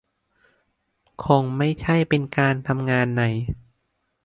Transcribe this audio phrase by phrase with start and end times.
[1.25, 3.23] คงไม่ใช่เป็นการทำงานใน